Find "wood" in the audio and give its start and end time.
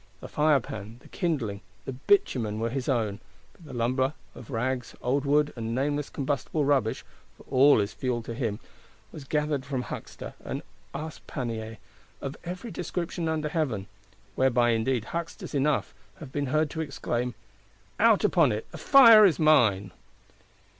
5.25-5.53